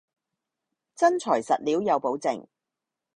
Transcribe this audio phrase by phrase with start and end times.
[0.95, 2.47] 真材實料有保證